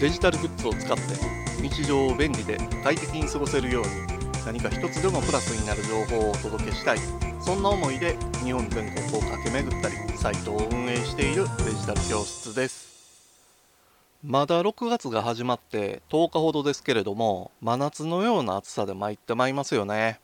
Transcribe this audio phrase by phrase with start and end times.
[0.00, 1.02] デジタルグッズを使って
[1.60, 3.90] 日常を便利で快適に過ごせるように
[4.46, 6.98] 何か一つでもプラスになる情報をお届けしたい。
[7.42, 12.88] そんな思いで日本全国を駆け巡ったりサイトを運営しているデジタル教室です。
[14.24, 20.18] まだ6月が始まって10日ほどですけれども真夏のような暑さで参ってまいりますよね。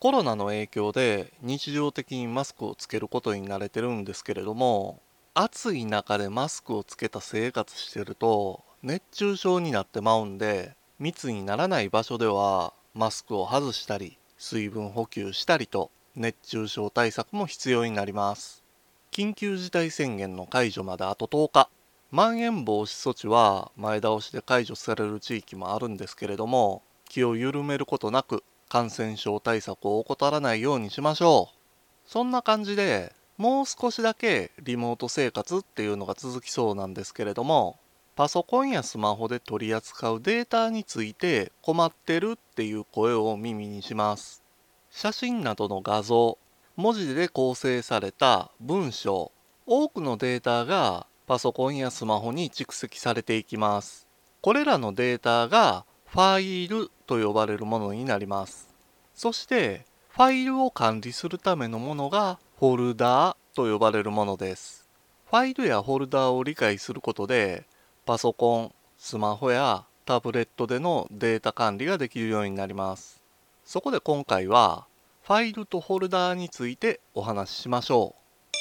[0.00, 5.00] コロナの影響で日常的にマスクをつけることに慣れてるんですけれども
[5.32, 18.62] 暑い中でマスクをつけた生活してると熱中症になってまうんで密にならない場所ではマスクを外したり水分補給したりと熱中症対策も必要になります。
[19.10, 21.70] 緊急事態宣言の解除まであと10日。
[22.12, 32.10] まん延防止措置は前倒しで解除される地域もあるんですけれども気を緩めることなく感染症対策を怠らないようにしましょう。
[32.10, 37.76] そんな感じでもう少しだけリモート生活っていうのが続きそうなんですけれども
[38.18, 44.42] パソコンやスマホで取り扱うデータについて困ってるっていう声を耳にします。
[44.90, 46.36] 写真などの画像
[46.74, 49.30] 文字で構成された文章
[49.66, 54.08] 多くのデータがパソコンやスマホに蓄積されていきます。
[54.40, 58.74] これらのデータがファイルと呼ばれるものになります。
[59.14, 64.88] そしてファイルを管理するためのものがフォルダーと呼ばれるものです。
[65.30, 67.68] ファイルやフォルダーを理解することで
[68.08, 73.22] パソコンスマホやタブレットでのデータ管理ができるようになります
[73.66, 74.86] そこで今回は
[75.24, 78.54] ファイルとフォルダーについてお話ししましょう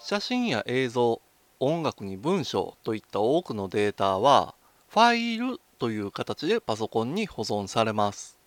[0.00, 1.20] 写真や映像
[1.58, 4.54] 音楽に文章といった多くのデータは
[4.88, 8.38] ファイルという形でパソコンに保存されます。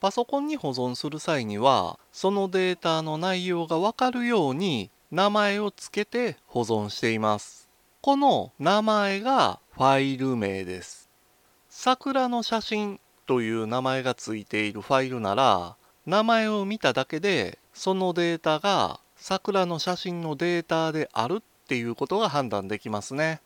[0.00, 7.67] パソコンに保存する際にはそのデータの内容がわかるように名前を付けて保存しています。
[8.08, 11.10] この名前がファイル名です。
[11.68, 23.42] 桜の写真という名前が付いているファイルなら名前を見ただけでそのデータが桜の写真のデータであるっていうことが判断できますね。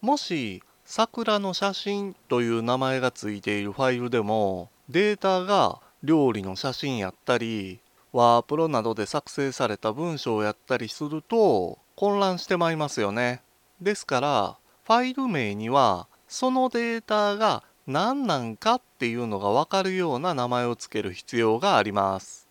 [0.00, 7.78] もし桜の写真という名前が付いているファイルでもデータが料理の写真やったり
[8.10, 13.42] ワープロなどで作成された文章をやったりすると混乱してまいりますよね。
[13.82, 22.48] ですからファイル名にはそのデータが何なんかっていうのがわかるような名前を付ける必要があります。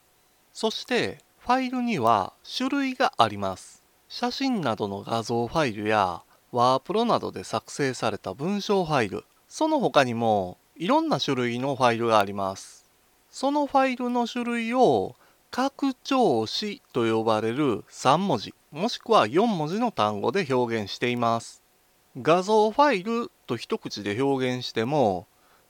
[0.53, 3.81] そしてファイルには種類があります。
[4.09, 6.21] 写真などの画像ファイルや
[6.51, 12.85] ワープロなどで作成された文章ファイルその他にもいろんな種類のファイルがあります
[13.29, 15.15] そのファイルの種類を
[15.51, 21.61] 拡張子と呼ばれる3文字もしくは4文字の単語で表現しています
[22.21, 25.27] 画像ファイルと一口で表現しても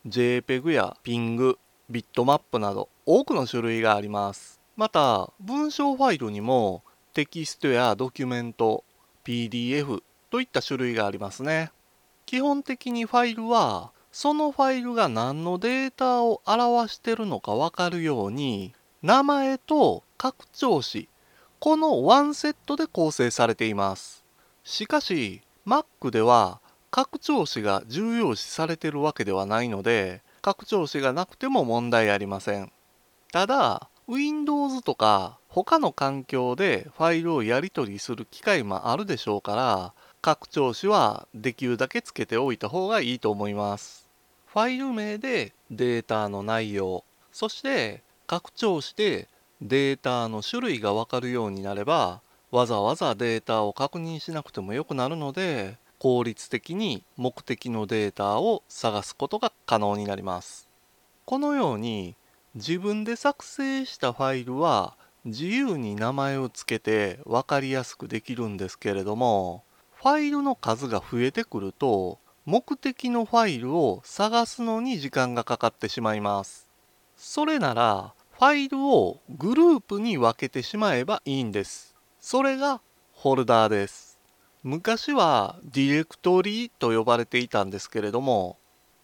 [0.08, 1.58] JPEG や PING
[1.90, 8.86] ビットマップなど多くの種類がありますまた文章ファイルにもテキストやドキュメント
[9.25, 11.72] PDF といった種類がありますね。
[12.25, 21.09] 基本的にファイルはそのファイルが何のデータを表してるのかわかるように名前と拡張子
[21.59, 24.23] このワンセットで構成されています。
[24.63, 26.59] しかし Mac では
[26.91, 32.72] 拡張子が重要視されてるわけではないので拡張子がなくても問題ありません。
[33.31, 44.07] ただ Windows とか他の環境でファイルをやり取りする機会もあるでしょうから拡張子はできるだけつけておいた方がいいと思います。
[44.45, 49.28] ファイル名でデータの内容、そして拡張子で
[49.62, 60.69] データの種類がわかるようになれば、わざわざデータを確認しなくてもよくなるので、効率的に目的のデータを探すことが可能になります。
[61.25, 62.16] このように
[62.56, 76.72] 自分で作成したファイルは自由に名前を付けて分かりやすくできるんですけれどもファイルの数が増えてくると目的のファイルを探すのに時間がかかってしまいます。
[77.18, 81.95] それならファイルをグループに分けてしまえばいいんです。
[82.19, 82.81] それが
[83.13, 84.17] ホルダーです。
[84.63, 88.57] 昔はディレクトリーと呼ばれていたんですけれども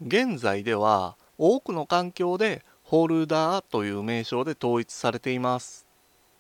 [0.03, 5.85] 現在では多くの環境でホルダーという名称で統一されています。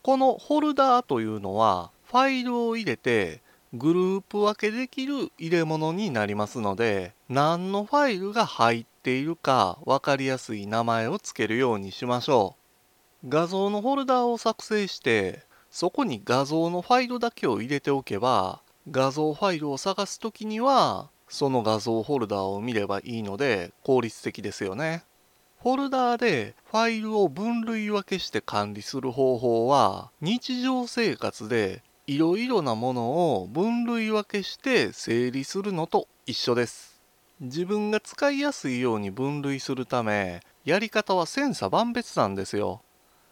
[0.01, 3.43] このホルダーというのはファイルを入れて
[3.75, 12.66] グループ分けできる入れ物になりますので何のファイルが入っているか分かりやすい名前を付けるようにしましょう
[13.25, 15.41] 画像のフォルダーを作成して
[15.71, 18.61] そこに画像のファイルだけを入れておけば
[18.91, 25.03] 画像ファイルを探す時にはその画像ホルダーを見ればいいので効率的ですよね。
[25.61, 37.01] フォルダーでファイルを分類分けして管理する方法は日常生活でいろいろなものを分類分けして整理するのと一緒です。
[37.41, 42.81] 自分が使いやすいように分類するためやり方は千差万別なんですよ。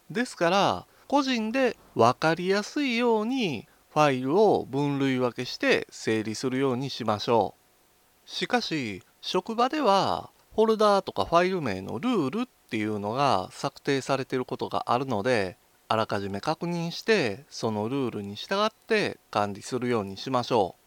[0.09, 7.55] ですから個人で分かりやすいようにファイルを分類分けして整理するようにしましょ
[8.25, 8.29] う。
[8.29, 15.57] しかし職場ではフォルダーとかファイル名のルールっていうのが策定されていることがあるので
[15.87, 20.81] あらかじめ確認してそのルールに従って管理するようにしましょう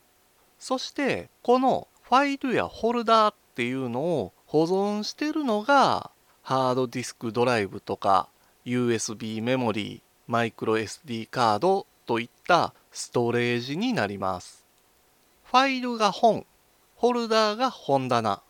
[0.59, 6.11] そしてこのファイルやフォルダーっていうのを保存してるのが
[6.43, 8.29] ハードディスクドライブとか
[8.69, 14.67] USB メモリーマイクロ SD カードといったストレージになります
[15.45, 16.45] ファイルが本
[16.97, 18.43] ホルダーが本棚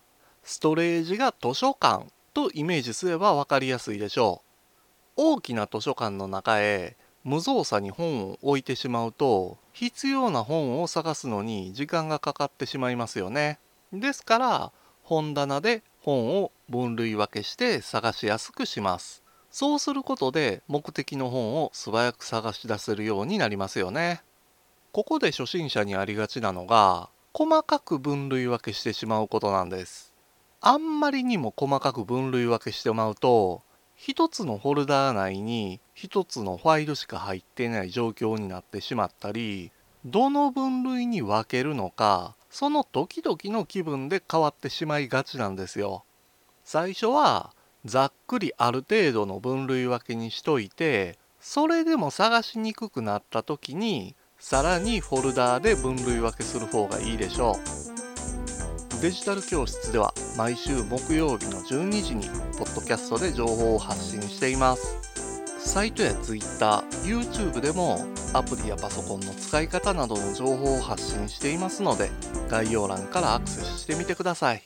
[0.42, 4.42] ストレージが図書館とイメージすれば分かりやすいでしょ
[5.16, 13.58] う大きな図書館の中へ無造作に本を置いてしまうと必要な本を探すのに時間がかかってしまいますよね。
[13.92, 14.72] ですから
[15.02, 19.22] 本棚で本を分類分けして探しやすくします。
[19.50, 24.22] そうすることで目的の本を素早く探し出せるようになりますよね。
[24.92, 30.12] ここで初心者にありがちなのが細かく分類分けしてしまうことなんです。
[30.60, 33.62] あんまりにも細かく分類分けしてまうと
[33.94, 39.70] 一つのフォルダー内に一つのファイルしか入っていない状況になってしまったり
[40.04, 46.04] どの分類に分けるのかその時々の気分で変わってしまいがちなんですよ。
[46.64, 47.52] 最初は
[47.88, 57.98] ざっくりある程度の分類分けにしといてそれでも探しにくくなった時にさらにフォルダーで分類分けする方がいいでしょう。
[59.00, 64.98] デジタル教室では毎週木曜日の12時にポッドキャストで情報を発信しています
[65.60, 72.10] サイトや Twitter、YouTube でもアプリやパソコンの使い方などの情報を発信していますので
[72.48, 74.64] 概要欄からアクセスしてみてください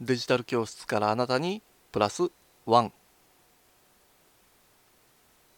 [0.00, 2.24] デジタル教室からあなたにプラス
[2.66, 2.92] 1